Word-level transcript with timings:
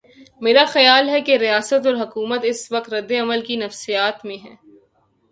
میرا 0.41 0.65
خیال 0.65 1.09
ہے 1.09 1.21
کہ 1.21 1.37
ریاست 1.37 1.85
اور 1.85 1.93
حکومت 1.93 2.39
اس 2.43 2.71
وقت 2.71 2.93
رد 2.93 3.11
عمل 3.11 3.45
کی 3.45 3.55
نفسیات 3.55 4.25
میں 4.25 4.37
ہیں۔ 4.37 4.55